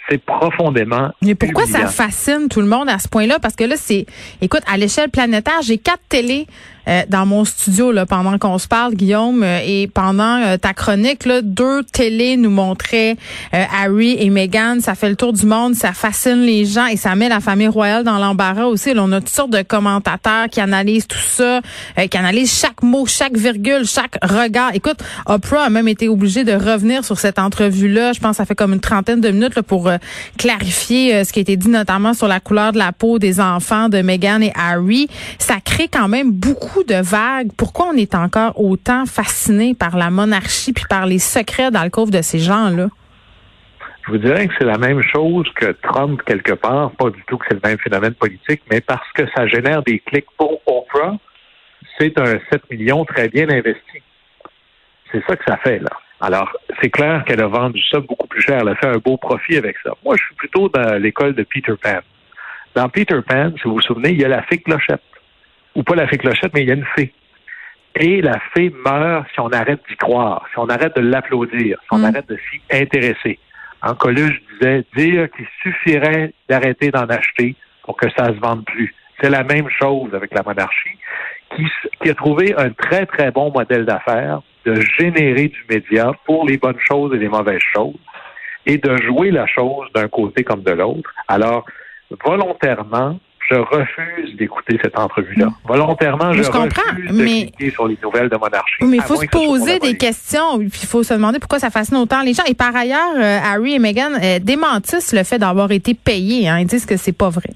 C'est 0.09 0.23
profondément. 0.23 1.11
Mais 1.21 1.35
pourquoi 1.35 1.63
humiliant. 1.63 1.87
ça 1.87 2.05
fascine 2.05 2.47
tout 2.49 2.59
le 2.59 2.67
monde 2.67 2.89
à 2.89 2.97
ce 2.97 3.07
point-là? 3.07 3.39
Parce 3.39 3.55
que 3.55 3.63
là, 3.63 3.75
c'est, 3.77 4.05
écoute, 4.41 4.63
à 4.67 4.77
l'échelle 4.77 5.09
planétaire, 5.09 5.61
j'ai 5.63 5.77
quatre 5.77 6.01
télés 6.09 6.47
euh, 6.87 7.03
dans 7.09 7.25
mon 7.25 7.45
studio 7.45 7.91
là, 7.91 8.05
pendant 8.05 8.37
qu'on 8.37 8.57
se 8.57 8.67
parle, 8.67 8.95
Guillaume, 8.95 9.43
euh, 9.43 9.59
et 9.65 9.87
pendant 9.87 10.41
euh, 10.41 10.57
ta 10.57 10.73
chronique, 10.73 11.25
là, 11.25 11.41
deux 11.41 11.83
télés 11.83 12.37
nous 12.37 12.49
montraient 12.49 13.15
Harry 13.51 14.15
et 14.19 14.29
Meghan. 14.29 14.77
Ça 14.79 14.95
fait 14.95 15.09
le 15.09 15.15
tour 15.15 15.33
du 15.33 15.45
monde, 15.45 15.75
ça 15.75 15.93
fascine 15.93 16.41
les 16.41 16.65
gens 16.65 16.87
et 16.87 16.97
ça 16.97 17.15
met 17.15 17.29
la 17.29 17.39
famille 17.39 17.67
royale 17.67 18.03
dans 18.03 18.17
l'embarras 18.17 18.65
aussi. 18.65 18.93
On 18.95 19.11
a 19.11 19.19
toutes 19.19 19.29
sortes 19.29 19.51
de 19.51 19.61
commentateurs 19.61 20.47
qui 20.49 20.59
analysent 20.59 21.07
tout 21.07 21.17
ça, 21.17 21.61
qui 22.09 22.17
analysent 22.17 22.57
chaque 22.59 22.81
mot, 22.83 23.05
chaque 23.05 23.37
virgule, 23.37 23.85
chaque 23.85 24.17
regard. 24.23 24.71
Écoute, 24.73 24.97
Oprah 25.25 25.63
a 25.63 25.69
même 25.69 25.87
été 25.87 26.07
obligée 26.07 26.43
de 26.43 26.53
revenir 26.53 27.03
sur 27.05 27.19
cette 27.19 27.39
entrevue-là. 27.39 28.13
Je 28.13 28.19
pense 28.19 28.31
que 28.31 28.37
ça 28.37 28.45
fait 28.45 28.55
comme 28.55 28.73
une 28.73 28.79
trentaine 28.79 29.21
de 29.21 29.29
minutes 29.29 29.55
là, 29.55 29.63
pour 29.63 29.91
clarifier 30.37 31.23
ce 31.23 31.33
qui 31.33 31.39
a 31.39 31.41
été 31.41 31.57
dit 31.57 31.69
notamment 31.69 32.13
sur 32.13 32.27
la 32.27 32.39
couleur 32.39 32.71
de 32.71 32.77
la 32.77 32.91
peau 32.91 33.19
des 33.19 33.39
enfants 33.39 33.89
de 33.89 34.01
Meghan 34.01 34.41
et 34.41 34.53
Harry. 34.55 35.07
Ça 35.39 35.55
crée 35.63 35.87
quand 35.87 36.07
même 36.07 36.31
beaucoup 36.31 36.70
de 36.87 37.01
vagues. 37.01 37.49
Pourquoi 37.57 37.87
on 37.93 37.97
est 37.97 38.15
encore 38.15 38.59
autant 38.59 39.05
fasciné 39.05 39.73
par 39.73 39.97
la 39.97 40.09
monarchie 40.09 40.73
puis 40.73 40.85
par 40.89 41.05
les 41.05 41.19
secrets 41.19 41.71
dans 41.71 41.83
le 41.83 41.89
coffre 41.89 42.11
de 42.11 42.21
ces 42.21 42.39
gens-là? 42.39 42.87
Je 44.05 44.11
vous 44.11 44.17
dirais 44.17 44.47
que 44.47 44.53
c'est 44.57 44.65
la 44.65 44.77
même 44.77 45.01
chose 45.03 45.47
que 45.55 45.71
Trump 45.83 46.21
quelque 46.25 46.53
part. 46.53 46.91
Pas 46.91 47.09
du 47.09 47.23
tout 47.27 47.37
que 47.37 47.45
c'est 47.49 47.55
le 47.55 47.61
même 47.63 47.77
phénomène 47.77 48.13
politique, 48.13 48.61
mais 48.71 48.81
parce 48.81 49.09
que 49.13 49.23
ça 49.35 49.45
génère 49.47 49.83
des 49.83 49.99
clics 49.99 50.25
pour 50.37 50.61
Oprah, 50.65 51.17
c'est 51.99 52.19
un 52.19 52.39
7 52.51 52.69
millions 52.71 53.05
très 53.05 53.29
bien 53.29 53.49
investi. 53.49 54.01
C'est 55.11 55.23
ça 55.27 55.35
que 55.35 55.43
ça 55.45 55.57
fait, 55.57 55.79
là. 55.79 55.91
Alors, 56.19 56.51
c'est 56.81 56.89
clair 56.89 57.23
qu'elle 57.25 57.41
a 57.41 57.47
vendu 57.47 57.81
ça 57.91 57.99
beaucoup 57.99 58.27
plus 58.27 58.41
cher. 58.41 58.59
Elle 58.61 58.69
a 58.69 58.75
fait 58.75 58.87
un 58.87 58.97
beau 58.97 59.17
profit 59.17 59.57
avec 59.57 59.75
ça. 59.83 59.91
Moi, 60.03 60.15
je 60.17 60.23
suis 60.23 60.35
plutôt 60.35 60.69
dans 60.69 61.01
l'école 61.01 61.33
de 61.33 61.43
Peter 61.43 61.73
Pan. 61.81 61.99
Dans 62.75 62.89
Peter 62.89 63.19
Pan, 63.27 63.51
si 63.57 63.63
vous 63.63 63.75
vous 63.75 63.81
souvenez, 63.81 64.11
il 64.11 64.21
y 64.21 64.25
a 64.25 64.27
la 64.27 64.43
fée 64.43 64.59
Clochette 64.59 65.01
ou 65.75 65.83
pas 65.83 65.95
la 65.95 66.07
fée 66.07 66.17
clochette, 66.17 66.53
mais 66.53 66.61
il 66.63 66.67
y 66.69 66.71
a 66.71 66.75
une 66.75 66.85
fée. 66.95 67.13
Et 67.95 68.21
la 68.21 68.39
fée 68.53 68.71
meurt 68.85 69.27
si 69.33 69.39
on 69.39 69.49
arrête 69.49 69.81
d'y 69.89 69.95
croire, 69.97 70.45
si 70.51 70.59
on 70.59 70.67
arrête 70.69 70.95
de 70.95 71.01
l'applaudir, 71.01 71.77
si 71.81 71.87
on 71.91 71.99
Mm. 71.99 72.05
arrête 72.05 72.29
de 72.29 72.37
s'y 72.37 72.61
intéresser. 72.71 73.37
En 73.81 73.95
Coluche 73.95 74.41
disait 74.53 74.85
dire 74.95 75.29
qu'il 75.31 75.47
suffirait 75.61 76.33
d'arrêter 76.47 76.91
d'en 76.91 77.05
acheter 77.07 77.55
pour 77.83 77.97
que 77.97 78.09
ça 78.11 78.27
se 78.27 78.39
vende 78.39 78.63
plus. 78.65 78.93
C'est 79.21 79.29
la 79.29 79.43
même 79.43 79.69
chose 79.69 80.13
avec 80.13 80.33
la 80.33 80.43
monarchie, 80.43 80.97
qui, 81.55 81.65
qui 82.01 82.09
a 82.09 82.13
trouvé 82.15 82.55
un 82.57 82.69
très, 82.71 83.05
très 83.05 83.31
bon 83.31 83.51
modèle 83.51 83.85
d'affaires 83.85 84.41
de 84.65 84.79
générer 84.99 85.47
du 85.47 85.65
média 85.69 86.11
pour 86.25 86.45
les 86.47 86.57
bonnes 86.57 86.79
choses 86.79 87.13
et 87.13 87.17
les 87.17 87.27
mauvaises 87.27 87.59
choses 87.73 87.97
et 88.65 88.77
de 88.77 88.95
jouer 89.01 89.31
la 89.31 89.47
chose 89.47 89.87
d'un 89.93 90.07
côté 90.07 90.43
comme 90.43 90.61
de 90.61 90.71
l'autre. 90.71 91.11
Alors, 91.27 91.65
volontairement, 92.23 93.19
je 93.51 93.55
refuse 93.57 94.35
d'écouter 94.37 94.79
cette 94.81 94.97
entrevue-là. 94.97 95.49
Volontairement, 95.65 96.31
je, 96.33 96.43
Je 96.43 96.47
comprends, 96.49 96.67
refuse 96.91 97.09
de 97.17 97.23
mais- 97.23 97.51
cliquer 97.51 97.71
sur 97.71 97.87
les 97.87 97.97
nouvelles 98.01 98.29
de 98.29 98.37
monarchie. 98.37 98.75
Oui, 98.81 98.87
mais 98.89 98.97
il 98.97 99.03
faut 99.03 99.17
se 99.17 99.25
que 99.25 99.31
poser 99.31 99.79
des 99.79 99.97
questions, 99.97 100.57
puis 100.59 100.69
il 100.83 100.87
faut 100.87 101.03
se 101.03 101.13
demander 101.13 101.39
pourquoi 101.39 101.59
ça 101.59 101.69
fascine 101.69 101.97
autant 101.97 102.21
les 102.21 102.33
gens. 102.33 102.43
Et 102.47 102.53
par 102.53 102.75
ailleurs, 102.75 103.15
euh, 103.17 103.39
Harry 103.43 103.75
et 103.75 103.79
Meghan 103.79 104.11
euh, 104.21 104.39
démentissent 104.39 105.13
le 105.13 105.23
fait 105.23 105.37
d'avoir 105.39 105.71
été 105.71 105.93
payés. 105.93 106.47
Hein. 106.47 106.59
Ils 106.59 106.67
disent 106.67 106.85
que 106.85 106.97
c'est 106.97 107.11
pas 107.17 107.29
vrai. 107.29 107.49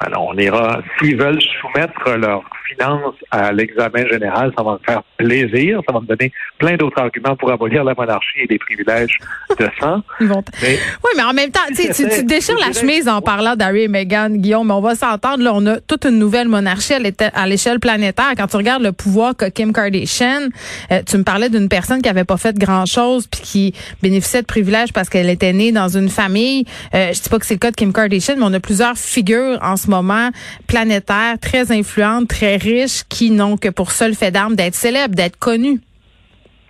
Alors, 0.00 0.28
on 0.28 0.34
ira, 0.38 0.80
s'ils 0.98 1.16
veulent 1.16 1.42
soumettre 1.60 2.10
leurs 2.16 2.42
finances 2.70 3.14
à 3.30 3.52
l'examen 3.52 4.06
général, 4.06 4.52
ça 4.56 4.62
va 4.62 4.72
me 4.72 4.78
faire 4.84 5.02
plaisir. 5.16 5.80
Ça 5.86 5.92
va 5.92 6.00
me 6.00 6.06
donner 6.06 6.32
plein 6.58 6.76
d'autres 6.76 7.00
arguments 7.00 7.36
pour 7.36 7.50
abolir 7.50 7.84
la 7.84 7.94
monarchie 7.94 8.40
et 8.42 8.46
les 8.48 8.58
privilèges 8.58 9.18
de 9.58 9.68
sang. 9.80 10.02
Mais 10.20 10.78
Oui, 11.04 11.10
mais 11.16 11.22
en 11.22 11.32
même 11.32 11.50
temps, 11.50 11.60
tu, 11.68 11.88
tu, 11.92 12.08
tu 12.08 12.24
déchires 12.24 12.58
la 12.58 12.72
chemise 12.72 13.08
en 13.08 13.20
parlant 13.20 13.56
d'Harry 13.56 13.82
et 13.82 13.88
Meghan, 13.88 14.30
Guillaume, 14.30 14.66
mais 14.66 14.74
on 14.74 14.80
va 14.80 14.94
s'entendre. 14.94 15.42
Là, 15.42 15.52
on 15.54 15.66
a 15.66 15.80
toute 15.80 16.04
une 16.04 16.18
nouvelle 16.18 16.48
monarchie 16.48 16.94
à 16.94 17.46
l'échelle 17.46 17.80
planétaire. 17.80 18.32
Quand 18.36 18.46
tu 18.46 18.56
regardes 18.56 18.82
le 18.82 18.92
pouvoir 18.92 19.36
que 19.36 19.46
Kim 19.46 19.72
Kardashian, 19.72 20.48
euh, 20.92 21.02
tu 21.06 21.16
me 21.16 21.24
parlais 21.24 21.48
d'une 21.48 21.68
personne 21.68 22.02
qui 22.02 22.08
avait 22.08 22.24
pas 22.24 22.36
fait 22.36 22.56
grand-chose 22.56 23.26
puis 23.26 23.40
qui 23.40 23.74
bénéficiait 24.02 24.42
de 24.42 24.46
privilèges 24.46 24.92
parce 24.92 25.08
qu'elle 25.08 25.30
était 25.30 25.52
née 25.52 25.72
dans 25.72 25.88
une 25.88 26.08
famille. 26.08 26.64
Euh, 26.94 27.12
je 27.12 27.20
dis 27.20 27.28
pas 27.28 27.38
que 27.38 27.46
c'est 27.46 27.54
le 27.54 27.60
cas 27.60 27.70
de 27.70 27.76
Kim 27.76 27.92
Kardashian, 27.92 28.36
mais 28.36 28.44
on 28.44 28.52
a 28.52 28.60
plusieurs 28.60 28.96
figures 28.96 29.58
en 29.62 29.76
ce 29.76 29.88
moment 29.88 30.30
planétaires, 30.66 31.38
très 31.40 31.72
influentes, 31.72 32.28
très 32.28 32.56
riches, 32.62 33.04
qui 33.08 33.30
n'ont 33.30 33.56
que 33.56 33.68
pour 33.68 33.92
seul 33.92 34.14
fait 34.14 34.30
d'arme 34.30 34.56
d'être 34.56 34.74
célèbres, 34.74 35.14
d'être 35.14 35.38
connues. 35.38 35.80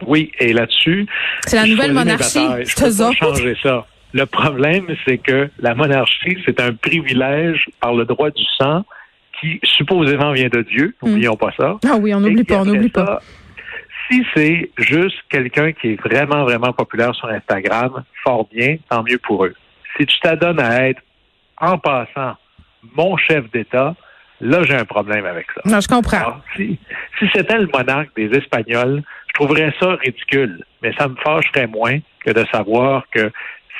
oui, 0.06 0.32
et 0.38 0.52
là-dessus, 0.52 1.06
C'est 1.46 1.56
la 1.56 1.66
nouvelle 1.66 1.92
monarchie. 1.92 2.38
Je 2.64 2.74
peux 2.74 2.96
pas 2.96 3.12
changer 3.12 3.56
ça. 3.62 3.86
Le 4.12 4.26
problème, 4.26 4.86
c'est 5.06 5.18
que 5.18 5.50
la 5.60 5.74
monarchie, 5.74 6.36
c'est 6.44 6.60
un 6.60 6.72
privilège 6.74 7.66
par 7.80 7.94
le 7.94 8.04
droit 8.04 8.30
du 8.30 8.42
sang 8.58 8.84
qui 9.40 9.60
supposément 9.62 10.32
vient 10.32 10.48
de 10.48 10.62
Dieu. 10.62 10.94
N'oublions 11.02 11.36
pas 11.36 11.52
ça. 11.56 11.78
Ah 11.88 11.96
oui, 12.00 12.14
on 12.14 12.20
n'oublie 12.20 12.44
pas, 12.44 12.60
on 12.60 12.64
n'oublie 12.64 12.88
pas. 12.88 13.20
Si 14.10 14.24
c'est 14.34 14.70
juste 14.78 15.16
quelqu'un 15.28 15.72
qui 15.72 15.92
est 15.92 16.00
vraiment, 16.02 16.42
vraiment 16.44 16.72
populaire 16.72 17.14
sur 17.14 17.28
Instagram, 17.28 18.02
fort 18.24 18.48
bien, 18.52 18.76
tant 18.88 19.04
mieux 19.04 19.18
pour 19.18 19.44
eux. 19.44 19.54
Si 19.96 20.04
tu 20.06 20.18
t'adonnes 20.20 20.58
à 20.60 20.88
être, 20.88 21.00
en 21.58 21.78
passant, 21.78 22.34
mon 22.96 23.16
chef 23.16 23.48
d'État, 23.52 23.94
là, 24.40 24.62
j'ai 24.62 24.74
un 24.74 24.84
problème 24.84 25.24
avec 25.26 25.46
ça. 25.54 25.62
Non, 25.64 25.80
je 25.80 25.88
comprends. 25.88 26.18
Alors, 26.18 26.40
si, 26.56 26.78
si 27.18 27.26
c'était 27.34 27.58
le 27.58 27.68
monarque 27.72 28.10
des 28.16 28.30
Espagnols, 28.36 29.02
je 29.28 29.34
trouverais 29.34 29.72
ça 29.78 29.94
ridicule, 29.94 30.64
mais 30.82 30.92
ça 30.98 31.08
me 31.08 31.16
fâcherait 31.16 31.66
moins 31.66 31.98
que 32.24 32.30
de 32.32 32.44
savoir 32.52 33.04
que 33.12 33.30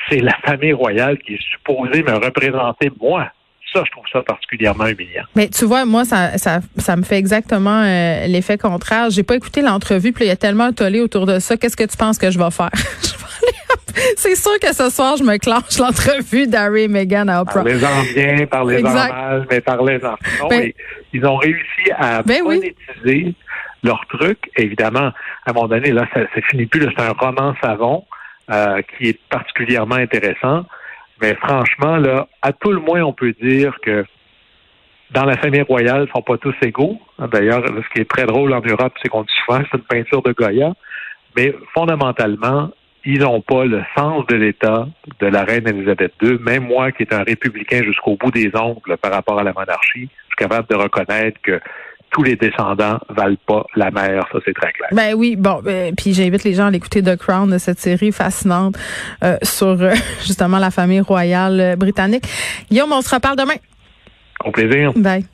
c'est 0.09 0.19
la 0.19 0.35
famille 0.45 0.73
royale 0.73 1.17
qui 1.19 1.35
est 1.35 1.43
supposée 1.51 2.03
me 2.03 2.13
représenter 2.13 2.91
moi. 2.99 3.29
Ça, 3.73 3.83
je 3.85 3.91
trouve 3.91 4.03
ça 4.11 4.21
particulièrement 4.21 4.87
humiliant. 4.87 5.23
Mais 5.33 5.47
tu 5.47 5.63
vois, 5.63 5.85
moi, 5.85 6.03
ça, 6.03 6.37
ça, 6.37 6.59
ça 6.77 6.97
me 6.97 7.03
fait 7.03 7.17
exactement 7.17 7.83
euh, 7.83 8.27
l'effet 8.27 8.57
contraire. 8.57 9.09
J'ai 9.09 9.23
pas 9.23 9.35
écouté 9.35 9.61
l'entrevue, 9.61 10.11
puis 10.11 10.23
là, 10.23 10.25
il 10.25 10.29
y 10.29 10.33
a 10.33 10.37
tellement 10.37 10.65
un 10.65 10.73
tollé 10.73 10.99
autour 10.99 11.25
de 11.25 11.39
ça. 11.39 11.55
Qu'est-ce 11.55 11.77
que 11.77 11.85
tu 11.89 11.95
penses 11.95 12.17
que 12.17 12.31
je 12.31 12.37
vais 12.37 12.51
faire? 12.51 12.71
C'est 14.15 14.35
sûr 14.35 14.57
que 14.59 14.73
ce 14.73 14.89
soir, 14.89 15.17
je 15.17 15.23
me 15.23 15.37
clenche 15.37 15.77
l'entrevue 15.79 16.47
d'Harry 16.47 16.83
et 16.83 16.87
Meghan 16.87 17.27
à 17.27 17.41
Oprah. 17.41 17.55
Parlez-en 17.63 18.03
bien, 18.13 18.45
parlez-en 18.47 18.93
mal, 18.93 19.47
mais 19.49 19.61
parlez-en. 19.61 20.15
Non, 20.41 20.47
Ben- 20.49 20.71
ils 21.13 21.25
ont 21.25 21.35
réussi 21.35 21.91
à 21.97 22.23
Ben 22.23 22.41
oui. 22.45 22.57
monétiser 23.03 23.35
leur 23.83 24.05
truc. 24.07 24.37
Évidemment, 24.57 25.11
à 25.45 25.49
un 25.49 25.53
moment 25.53 25.67
donné, 25.67 25.91
là, 25.91 26.07
ça, 26.13 26.21
ça 26.33 26.41
finit 26.49 26.65
plus. 26.67 26.87
C'est 26.95 27.03
un 27.03 27.11
roman 27.11 27.53
savon 27.61 28.05
euh, 28.51 28.81
qui 28.97 29.09
est 29.09 29.19
particulièrement 29.29 29.95
intéressant. 29.95 30.65
Mais 31.21 31.35
franchement, 31.35 31.97
là, 31.97 32.27
à 32.41 32.53
tout 32.53 32.71
le 32.71 32.79
moins, 32.79 33.01
on 33.01 33.13
peut 33.13 33.33
dire 33.41 33.75
que 33.83 34.05
dans 35.11 35.25
la 35.25 35.35
famille 35.37 35.61
royale, 35.63 36.05
ils 36.07 36.11
sont 36.11 36.21
pas 36.21 36.37
tous 36.37 36.55
égaux. 36.63 36.97
D'ailleurs, 37.31 37.63
ce 37.67 37.93
qui 37.93 38.01
est 38.01 38.09
très 38.09 38.25
drôle 38.25 38.53
en 38.53 38.61
Europe, 38.61 38.93
c'est 39.01 39.09
qu'on 39.09 39.23
dit 39.23 39.33
souvent 39.45 39.61
c'est 39.69 39.77
une 39.77 39.83
peinture 39.83 40.21
de 40.23 40.31
Goya. 40.31 40.73
Mais 41.35 41.53
fondamentalement, 41.73 42.71
ils 43.05 43.19
n'ont 43.19 43.41
pas 43.41 43.65
le 43.65 43.83
sens 43.97 44.25
de 44.27 44.35
l'État 44.35 44.87
de 45.19 45.27
la 45.27 45.43
reine 45.43 45.67
Elisabeth 45.67 46.13
II. 46.21 46.37
Même 46.39 46.65
moi, 46.65 46.91
qui 46.91 47.03
est 47.03 47.13
un 47.13 47.23
républicain 47.23 47.81
jusqu'au 47.83 48.15
bout 48.15 48.31
des 48.31 48.51
ongles 48.55 48.97
par 48.97 49.11
rapport 49.11 49.39
à 49.39 49.43
la 49.43 49.53
monarchie, 49.53 50.09
je 50.09 50.25
suis 50.27 50.35
capable 50.37 50.67
de 50.69 50.75
reconnaître 50.75 51.39
que 51.41 51.59
tous 52.11 52.23
les 52.23 52.35
descendants 52.35 52.99
valent 53.09 53.37
pas 53.47 53.65
la 53.75 53.89
mère, 53.89 54.27
ça 54.31 54.39
c'est 54.45 54.53
très 54.53 54.73
clair. 54.73 54.89
Ben 54.91 55.13
oui, 55.15 55.37
bon, 55.37 55.61
ben, 55.63 55.95
puis 55.95 56.13
j'invite 56.13 56.43
les 56.43 56.53
gens 56.53 56.67
à 56.67 56.71
l'écouter 56.71 57.01
The 57.01 57.15
Crown, 57.15 57.57
cette 57.57 57.79
série 57.79 58.11
fascinante 58.11 58.77
euh, 59.23 59.37
sur 59.43 59.81
euh, 59.81 59.93
justement 60.25 60.59
la 60.59 60.71
famille 60.71 60.99
royale 60.99 61.75
britannique. 61.77 62.25
Guillaume, 62.69 62.91
on 62.91 63.01
se 63.01 63.15
reparle 63.15 63.37
demain. 63.37 63.55
Au 64.43 64.51
plaisir. 64.51 64.91
Bye. 64.95 65.25